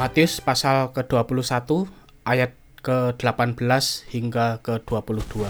Matius 0.00 0.40
pasal 0.40 0.96
ke-21 0.96 1.84
ayat 2.24 2.56
ke-18 2.80 3.60
hingga 4.08 4.56
ke-22. 4.64 5.44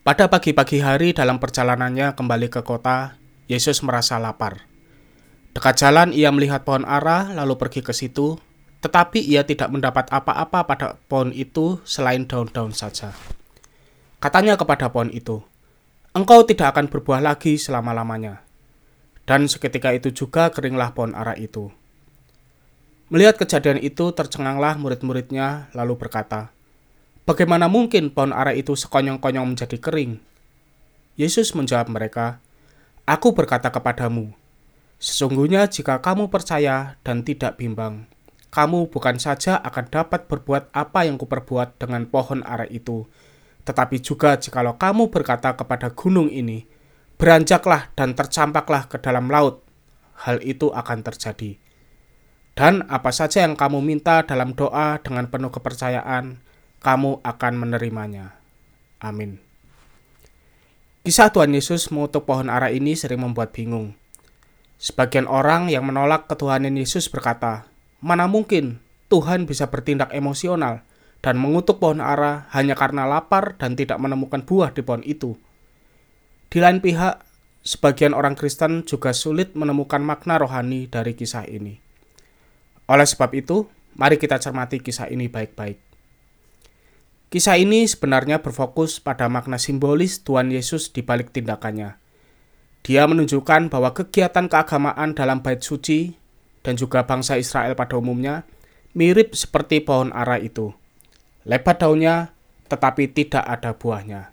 Pada 0.00 0.24
pagi-pagi 0.32 0.80
hari 0.80 1.12
dalam 1.12 1.36
perjalanannya 1.36 2.16
kembali 2.16 2.48
ke 2.48 2.64
kota, 2.64 3.20
Yesus 3.52 3.84
merasa 3.84 4.16
lapar. 4.16 4.64
Dekat 5.52 5.76
jalan 5.76 6.16
ia 6.16 6.32
melihat 6.32 6.64
pohon 6.64 6.88
ara 6.88 7.36
lalu 7.36 7.60
pergi 7.60 7.84
ke 7.84 7.92
situ, 7.92 8.40
tetapi 8.80 9.20
ia 9.20 9.44
tidak 9.44 9.68
mendapat 9.68 10.08
apa-apa 10.08 10.64
pada 10.64 10.96
pohon 11.04 11.36
itu 11.36 11.84
selain 11.84 12.24
daun-daun 12.24 12.72
saja. 12.72 13.12
Katanya 14.24 14.56
kepada 14.56 14.88
pohon 14.88 15.12
itu, 15.12 15.44
"Engkau 16.16 16.48
tidak 16.48 16.72
akan 16.72 16.88
berbuah 16.88 17.20
lagi 17.20 17.60
selama-lamanya." 17.60 18.40
Dan 19.28 19.52
seketika 19.52 19.92
itu 19.92 20.16
juga 20.16 20.48
keringlah 20.48 20.96
pohon 20.96 21.12
ara 21.12 21.36
itu. 21.36 21.83
Melihat 23.12 23.36
kejadian 23.36 23.80
itu, 23.84 24.16
tercenganglah 24.16 24.80
murid-muridnya, 24.80 25.68
lalu 25.76 26.00
berkata, 26.00 26.54
Bagaimana 27.24 27.68
mungkin 27.72 28.12
pohon 28.12 28.32
ara 28.32 28.52
itu 28.52 28.76
sekonyong-konyong 28.76 29.56
menjadi 29.56 29.80
kering? 29.80 30.20
Yesus 31.16 31.52
menjawab 31.56 31.88
mereka, 31.92 32.40
Aku 33.04 33.36
berkata 33.36 33.68
kepadamu, 33.68 34.32
sesungguhnya 34.96 35.68
jika 35.68 36.00
kamu 36.00 36.32
percaya 36.32 36.96
dan 37.04 37.20
tidak 37.20 37.60
bimbang, 37.60 38.08
kamu 38.48 38.88
bukan 38.88 39.20
saja 39.20 39.60
akan 39.60 39.92
dapat 39.92 40.24
berbuat 40.24 40.72
apa 40.72 41.04
yang 41.04 41.20
kuperbuat 41.20 41.76
dengan 41.76 42.08
pohon 42.08 42.40
ara 42.40 42.64
itu, 42.72 43.04
tetapi 43.68 44.00
juga 44.00 44.40
jikalau 44.40 44.80
kamu 44.80 45.12
berkata 45.12 45.52
kepada 45.52 45.92
gunung 45.92 46.32
ini, 46.32 46.64
beranjaklah 47.20 47.92
dan 47.92 48.16
tercampaklah 48.16 48.88
ke 48.88 48.96
dalam 49.00 49.28
laut, 49.28 49.60
hal 50.24 50.40
itu 50.40 50.72
akan 50.72 51.04
terjadi. 51.04 51.63
Dan 52.54 52.86
apa 52.86 53.10
saja 53.10 53.42
yang 53.42 53.58
kamu 53.58 53.82
minta 53.82 54.22
dalam 54.22 54.54
doa 54.54 55.02
dengan 55.02 55.26
penuh 55.26 55.50
kepercayaan, 55.50 56.38
kamu 56.78 57.18
akan 57.26 57.52
menerimanya. 57.58 58.38
Amin. 59.02 59.42
Kisah 61.04 61.34
Tuhan 61.34 61.52
Yesus 61.52 61.92
mengutuk 61.92 62.24
pohon 62.24 62.48
ara 62.48 62.72
ini 62.72 62.96
sering 62.96 63.20
membuat 63.20 63.52
bingung. 63.52 63.92
Sebagian 64.80 65.28
orang 65.28 65.68
yang 65.68 65.84
menolak 65.84 66.30
ketuhanan 66.30 66.78
Yesus 66.78 67.12
berkata, 67.12 67.68
mana 68.00 68.24
mungkin 68.24 68.80
Tuhan 69.12 69.44
bisa 69.44 69.68
bertindak 69.68 70.14
emosional 70.16 70.80
dan 71.20 71.36
mengutuk 71.36 71.76
pohon 71.76 72.00
ara 72.00 72.48
hanya 72.56 72.72
karena 72.72 73.04
lapar 73.04 73.60
dan 73.60 73.76
tidak 73.76 74.00
menemukan 74.00 74.40
buah 74.46 74.72
di 74.72 74.80
pohon 74.80 75.04
itu. 75.04 75.36
Di 76.48 76.64
lain 76.64 76.80
pihak, 76.80 77.20
sebagian 77.60 78.16
orang 78.16 78.32
Kristen 78.32 78.88
juga 78.88 79.12
sulit 79.12 79.52
menemukan 79.52 80.00
makna 80.00 80.40
rohani 80.40 80.88
dari 80.88 81.12
kisah 81.12 81.44
ini. 81.44 81.83
Oleh 82.90 83.08
sebab 83.08 83.32
itu, 83.32 83.64
mari 83.96 84.20
kita 84.20 84.36
cermati 84.36 84.80
kisah 84.80 85.08
ini 85.08 85.30
baik-baik. 85.30 85.80
Kisah 87.32 87.58
ini 87.58 87.88
sebenarnya 87.88 88.44
berfokus 88.44 89.02
pada 89.02 89.26
makna 89.26 89.58
simbolis 89.58 90.22
Tuhan 90.22 90.54
Yesus 90.54 90.94
di 90.94 91.02
balik 91.02 91.34
tindakannya. 91.34 91.98
Dia 92.84 93.08
menunjukkan 93.08 93.72
bahwa 93.72 93.96
kegiatan 93.96 94.46
keagamaan 94.46 95.16
dalam 95.16 95.40
bait 95.40 95.64
suci 95.64 96.14
dan 96.60 96.76
juga 96.76 97.08
bangsa 97.08 97.40
Israel 97.40 97.72
pada 97.74 97.96
umumnya 97.96 98.44
mirip 98.92 99.34
seperti 99.34 99.82
pohon 99.82 100.12
ara 100.14 100.38
itu. 100.38 100.76
Lebat 101.48 101.80
daunnya, 101.80 102.32
tetapi 102.70 103.10
tidak 103.10 103.44
ada 103.44 103.72
buahnya. 103.76 104.32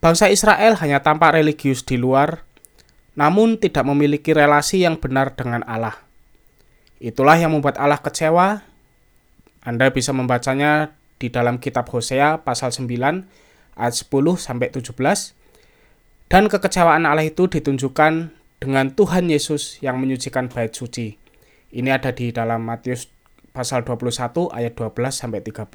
Bangsa 0.00 0.32
Israel 0.32 0.80
hanya 0.80 1.04
tampak 1.04 1.36
religius 1.36 1.84
di 1.84 2.00
luar, 2.00 2.44
namun 3.20 3.60
tidak 3.60 3.84
memiliki 3.84 4.32
relasi 4.32 4.86
yang 4.86 4.96
benar 4.96 5.36
dengan 5.36 5.60
Allah. 5.68 6.09
Itulah 7.00 7.40
yang 7.40 7.56
membuat 7.56 7.80
Allah 7.80 7.98
kecewa. 7.98 8.60
Anda 9.64 9.88
bisa 9.88 10.12
membacanya 10.12 10.92
di 11.16 11.32
dalam 11.32 11.56
kitab 11.56 11.88
Hosea 11.88 12.44
pasal 12.44 12.72
9 12.72 12.88
ayat 13.76 13.94
10 13.96 14.08
sampai 14.36 14.68
17 14.72 14.92
dan 16.30 16.46
kekecewaan 16.46 17.04
Allah 17.04 17.28
itu 17.28 17.48
ditunjukkan 17.48 18.32
dengan 18.60 18.86
Tuhan 18.92 19.32
Yesus 19.32 19.80
yang 19.80 20.00
menyucikan 20.00 20.52
bait 20.52 20.72
suci. 20.72 21.16
Ini 21.72 21.96
ada 21.96 22.12
di 22.12 22.32
dalam 22.32 22.64
Matius 22.64 23.08
pasal 23.50 23.82
21 23.82 24.48
ayat 24.52 24.72
12 24.76 25.10
sampai 25.10 25.40
13. 25.44 25.72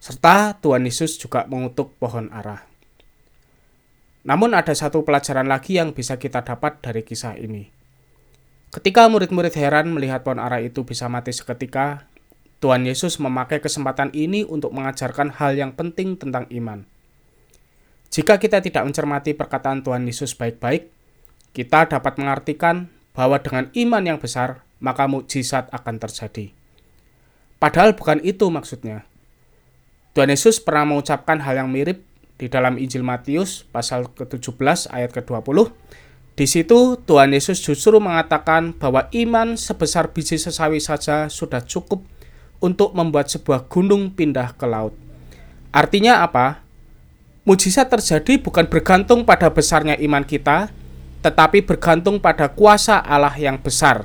Serta 0.00 0.56
Tuhan 0.60 0.84
Yesus 0.84 1.16
juga 1.18 1.48
mengutuk 1.48 1.96
pohon 1.96 2.28
ara. 2.30 2.68
Namun 4.26 4.52
ada 4.52 4.74
satu 4.74 5.02
pelajaran 5.06 5.48
lagi 5.48 5.78
yang 5.78 5.94
bisa 5.96 6.20
kita 6.20 6.44
dapat 6.44 6.82
dari 6.82 7.06
kisah 7.06 7.38
ini. 7.38 7.75
Ketika 8.74 9.06
murid-murid 9.06 9.54
heran 9.56 9.94
melihat 9.94 10.26
pohon 10.26 10.42
ara 10.42 10.58
itu 10.60 10.82
bisa 10.82 11.06
mati 11.06 11.32
seketika, 11.32 12.06
Tuhan 12.58 12.88
Yesus 12.88 13.20
memakai 13.20 13.60
kesempatan 13.60 14.10
ini 14.16 14.42
untuk 14.42 14.72
mengajarkan 14.72 15.36
hal 15.36 15.54
yang 15.54 15.72
penting 15.76 16.16
tentang 16.16 16.48
iman. 16.50 16.88
Jika 18.08 18.40
kita 18.40 18.64
tidak 18.64 18.88
mencermati 18.88 19.36
perkataan 19.36 19.84
Tuhan 19.84 20.08
Yesus 20.08 20.32
baik-baik, 20.32 20.88
kita 21.52 21.88
dapat 21.88 22.16
mengartikan 22.16 22.88
bahwa 23.12 23.40
dengan 23.40 23.68
iman 23.72 24.02
yang 24.04 24.18
besar, 24.20 24.64
maka 24.80 25.08
mukjizat 25.08 25.72
akan 25.72 25.96
terjadi. 26.00 26.52
Padahal 27.56 27.96
bukan 27.96 28.20
itu 28.20 28.48
maksudnya. 28.52 29.08
Tuhan 30.12 30.32
Yesus 30.32 30.60
pernah 30.60 30.88
mengucapkan 30.88 31.40
hal 31.44 31.60
yang 31.64 31.68
mirip 31.68 32.04
di 32.36 32.48
dalam 32.52 32.76
Injil 32.76 33.04
Matius 33.04 33.64
pasal 33.68 34.12
ke-17 34.12 34.92
ayat 34.92 35.12
ke-20. 35.12 35.72
Di 36.36 36.44
situ 36.44 37.00
Tuhan 37.00 37.32
Yesus 37.32 37.64
justru 37.64 37.96
mengatakan 37.96 38.76
bahwa 38.76 39.08
iman 39.08 39.56
sebesar 39.56 40.12
biji 40.12 40.36
sesawi 40.36 40.84
saja 40.84 41.32
sudah 41.32 41.64
cukup 41.64 42.04
untuk 42.60 42.92
membuat 42.92 43.32
sebuah 43.32 43.64
gunung 43.72 44.12
pindah 44.12 44.52
ke 44.52 44.68
laut. 44.68 44.92
Artinya 45.72 46.20
apa? 46.20 46.60
Mujizat 47.48 47.88
terjadi 47.88 48.36
bukan 48.36 48.68
bergantung 48.68 49.24
pada 49.24 49.48
besarnya 49.48 49.96
iman 49.96 50.28
kita, 50.28 50.68
tetapi 51.24 51.64
bergantung 51.64 52.20
pada 52.20 52.52
kuasa 52.52 53.00
Allah 53.00 53.32
yang 53.40 53.56
besar. 53.56 54.04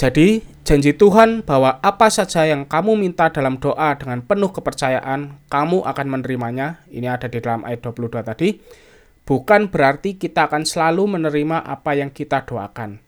Jadi, 0.00 0.40
janji 0.64 0.96
Tuhan 0.96 1.44
bahwa 1.44 1.84
apa 1.84 2.08
saja 2.08 2.48
yang 2.48 2.64
kamu 2.64 2.96
minta 2.96 3.28
dalam 3.28 3.60
doa 3.60 3.92
dengan 3.98 4.24
penuh 4.24 4.48
kepercayaan, 4.56 5.36
kamu 5.52 5.84
akan 5.84 6.06
menerimanya. 6.08 6.80
Ini 6.88 7.12
ada 7.12 7.28
di 7.28 7.44
dalam 7.44 7.60
ayat 7.66 7.84
22 7.84 8.24
tadi. 8.24 8.48
Bukan 9.24 9.72
berarti 9.72 10.20
kita 10.20 10.52
akan 10.52 10.68
selalu 10.68 11.16
menerima 11.16 11.64
apa 11.64 11.96
yang 11.96 12.12
kita 12.12 12.44
doakan. 12.44 13.00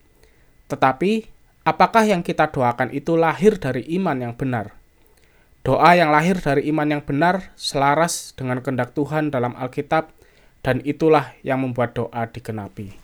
Tetapi 0.66 1.12
apakah 1.68 2.08
yang 2.08 2.24
kita 2.24 2.48
doakan 2.48 2.88
itu 2.96 3.20
lahir 3.20 3.60
dari 3.60 3.84
iman 4.00 4.16
yang 4.16 4.32
benar. 4.32 4.72
Doa 5.60 5.92
yang 5.92 6.08
lahir 6.14 6.40
dari 6.40 6.64
iman 6.72 6.88
yang 6.88 7.02
benar 7.04 7.52
selaras 7.58 8.32
dengan 8.32 8.64
kehendak 8.64 8.96
Tuhan 8.96 9.28
dalam 9.28 9.52
Alkitab 9.58 10.14
dan 10.64 10.80
itulah 10.86 11.36
yang 11.44 11.60
membuat 11.60 11.92
doa 11.92 12.22
digenapi. 12.30 12.94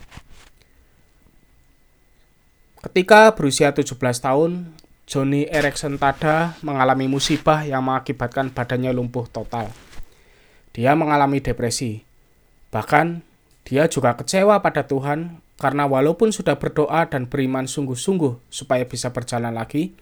Ketika 2.83 3.31
berusia 3.39 3.71
17 3.71 3.95
tahun, 4.19 4.75
Johnny 5.07 5.47
Erickson 5.47 5.99
Tada 5.99 6.59
mengalami 6.67 7.07
musibah 7.07 7.63
yang 7.63 7.87
mengakibatkan 7.87 8.51
badannya 8.51 8.91
lumpuh 8.91 9.27
total. 9.31 9.71
Dia 10.75 10.97
mengalami 10.99 11.39
depresi. 11.39 12.12
Bahkan, 12.73 13.21
dia 13.69 13.85
juga 13.87 14.17
kecewa 14.17 14.59
pada 14.65 14.89
Tuhan 14.89 15.45
karena 15.61 15.87
walaupun 15.87 16.35
sudah 16.35 16.59
berdoa 16.59 17.07
dan 17.07 17.29
beriman 17.29 17.69
sungguh-sungguh 17.69 18.51
supaya 18.51 18.83
bisa 18.89 19.13
berjalan 19.13 19.55
lagi, 19.55 19.95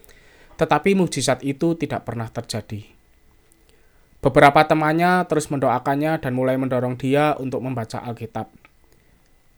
tetapi 0.57 0.97
mujizat 0.97 1.43
itu 1.45 1.77
tidak 1.77 2.07
pernah 2.07 2.31
terjadi. 2.31 2.87
Beberapa 4.21 4.65
temannya 4.65 5.25
terus 5.27 5.51
mendoakannya 5.51 6.21
dan 6.23 6.33
mulai 6.33 6.57
mendorong 6.57 6.97
dia 6.97 7.35
untuk 7.41 7.61
membaca 7.65 8.01
Alkitab. 8.05 8.53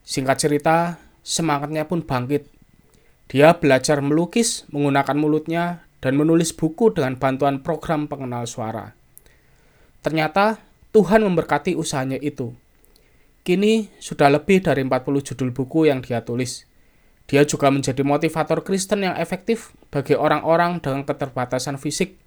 Singkat 0.03 0.37
cerita, 0.39 0.77
semangatnya 1.23 1.87
pun 1.87 2.03
bangkit. 2.03 2.47
Dia 3.31 3.59
belajar 3.59 4.03
melukis 4.03 4.67
menggunakan 4.71 5.19
mulutnya 5.19 5.87
dan 6.03 6.19
menulis 6.19 6.51
buku 6.55 6.95
dengan 6.95 7.19
bantuan 7.19 7.63
program 7.63 8.11
pengenal 8.11 8.47
suara. 8.47 8.95
Ternyata 10.03 10.59
Tuhan 10.91 11.23
memberkati 11.27 11.79
usahanya 11.79 12.19
itu 12.19 12.55
Kini 13.43 13.91
sudah 13.99 14.31
lebih 14.31 14.63
dari 14.63 14.87
40 14.87 15.03
judul 15.35 15.51
buku 15.51 15.91
yang 15.91 15.99
dia 15.99 16.23
tulis. 16.23 16.63
Dia 17.27 17.43
juga 17.43 17.75
menjadi 17.75 18.07
motivator 18.07 18.63
Kristen 18.63 19.03
yang 19.03 19.19
efektif 19.19 19.75
bagi 19.91 20.15
orang-orang 20.15 20.79
dengan 20.79 21.03
keterbatasan 21.03 21.75
fisik, 21.75 22.23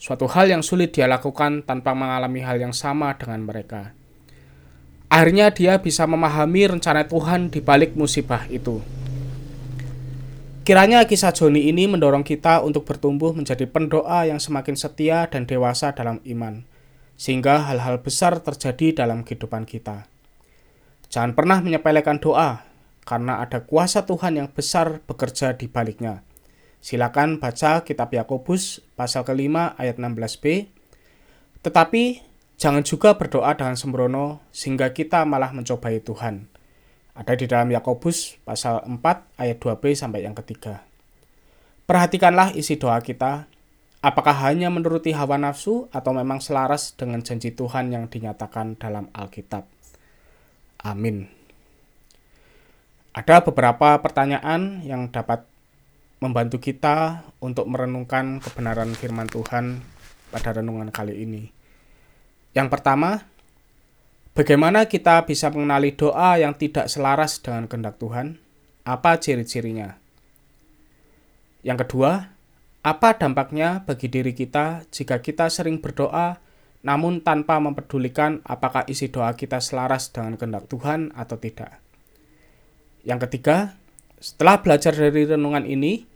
suatu 0.00 0.24
hal 0.24 0.48
yang 0.48 0.64
sulit 0.64 0.96
dia 0.96 1.04
lakukan 1.04 1.68
tanpa 1.68 1.92
mengalami 1.92 2.40
hal 2.40 2.56
yang 2.56 2.72
sama 2.72 3.12
dengan 3.20 3.44
mereka. 3.44 3.92
Akhirnya 5.12 5.52
dia 5.52 5.76
bisa 5.84 6.08
memahami 6.08 6.64
rencana 6.64 7.04
Tuhan 7.04 7.52
di 7.52 7.60
balik 7.60 7.92
musibah 7.92 8.48
itu. 8.48 8.80
Kiranya 10.64 11.04
kisah 11.04 11.36
Joni 11.36 11.68
ini 11.68 11.84
mendorong 11.88 12.24
kita 12.24 12.64
untuk 12.64 12.88
bertumbuh 12.88 13.36
menjadi 13.36 13.68
pendoa 13.68 14.24
yang 14.24 14.40
semakin 14.40 14.80
setia 14.80 15.28
dan 15.28 15.44
dewasa 15.44 15.92
dalam 15.92 16.24
iman, 16.24 16.64
sehingga 17.20 17.68
hal-hal 17.68 18.00
besar 18.00 18.40
terjadi 18.40 19.04
dalam 19.04 19.28
kehidupan 19.28 19.68
kita. 19.68 20.08
Jangan 21.08 21.32
pernah 21.32 21.64
menyepelekan 21.64 22.20
doa, 22.20 22.68
karena 23.08 23.40
ada 23.40 23.64
kuasa 23.64 24.04
Tuhan 24.04 24.36
yang 24.36 24.48
besar 24.52 25.00
bekerja 25.08 25.56
di 25.56 25.64
baliknya. 25.64 26.20
Silakan 26.84 27.40
baca 27.40 27.80
kitab 27.82 28.12
Yakobus 28.12 28.84
pasal 28.92 29.24
kelima 29.24 29.72
ayat 29.80 29.96
16b. 29.96 30.68
Tetapi 31.64 32.20
jangan 32.60 32.84
juga 32.84 33.16
berdoa 33.16 33.56
dengan 33.56 33.74
sembrono 33.74 34.44
sehingga 34.52 34.92
kita 34.92 35.24
malah 35.24 35.56
mencobai 35.56 36.04
Tuhan. 36.04 36.46
Ada 37.16 37.34
di 37.34 37.48
dalam 37.48 37.72
Yakobus 37.72 38.38
pasal 38.44 38.84
4 38.84 39.00
ayat 39.40 39.56
2b 39.58 39.96
sampai 39.96 40.22
yang 40.28 40.36
ketiga. 40.38 40.86
Perhatikanlah 41.88 42.52
isi 42.52 42.76
doa 42.76 43.00
kita, 43.00 43.48
apakah 44.04 44.36
hanya 44.44 44.68
menuruti 44.68 45.16
hawa 45.16 45.40
nafsu 45.40 45.88
atau 45.88 46.12
memang 46.12 46.44
selaras 46.44 46.92
dengan 46.94 47.24
janji 47.24 47.56
Tuhan 47.56 47.90
yang 47.90 48.06
dinyatakan 48.06 48.76
dalam 48.76 49.08
Alkitab. 49.16 49.77
Amin. 50.82 51.26
Ada 53.10 53.42
beberapa 53.42 53.98
pertanyaan 53.98 54.84
yang 54.86 55.10
dapat 55.10 55.42
membantu 56.22 56.62
kita 56.62 57.26
untuk 57.42 57.66
merenungkan 57.66 58.38
kebenaran 58.38 58.94
firman 58.94 59.26
Tuhan 59.26 59.82
pada 60.30 60.54
renungan 60.54 60.90
kali 60.94 61.18
ini. 61.26 61.50
Yang 62.54 62.68
pertama, 62.74 63.26
bagaimana 64.34 64.86
kita 64.86 65.26
bisa 65.26 65.50
mengenali 65.50 65.94
doa 65.94 66.38
yang 66.38 66.54
tidak 66.54 66.86
selaras 66.90 67.42
dengan 67.42 67.66
kehendak 67.66 67.98
Tuhan? 67.98 68.38
Apa 68.86 69.18
ciri-cirinya? 69.18 69.98
Yang 71.66 71.86
kedua, 71.86 72.32
apa 72.86 73.18
dampaknya 73.18 73.82
bagi 73.82 74.06
diri 74.06 74.32
kita 74.32 74.86
jika 74.94 75.18
kita 75.18 75.50
sering 75.50 75.82
berdoa 75.82 76.38
namun 76.88 77.20
tanpa 77.20 77.60
mempedulikan 77.60 78.40
apakah 78.48 78.88
isi 78.88 79.12
doa 79.12 79.36
kita 79.36 79.60
selaras 79.60 80.08
dengan 80.08 80.40
kehendak 80.40 80.72
Tuhan 80.72 81.12
atau 81.12 81.36
tidak? 81.36 81.84
Yang 83.04 83.28
ketiga, 83.28 83.76
setelah 84.16 84.64
belajar 84.64 84.96
dari 84.96 85.28
renungan 85.28 85.68
ini, 85.68 86.08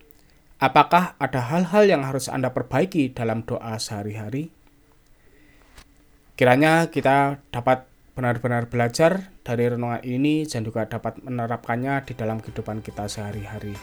apakah 0.57 1.13
ada 1.21 1.45
hal-hal 1.53 1.85
yang 1.85 2.01
harus 2.01 2.25
Anda 2.25 2.49
perbaiki 2.49 3.13
dalam 3.13 3.45
doa 3.45 3.77
sehari-hari? 3.77 4.49
Kiranya 6.33 6.89
kita 6.89 7.37
dapat 7.53 7.85
benar-benar 8.17 8.65
belajar 8.65 9.29
dari 9.45 9.69
renungan 9.69 10.01
ini 10.01 10.49
dan 10.49 10.65
juga 10.65 10.89
dapat 10.89 11.21
menerapkannya 11.21 12.01
di 12.09 12.17
dalam 12.17 12.41
kehidupan 12.41 12.81
kita 12.81 13.05
sehari-hari. 13.05 13.77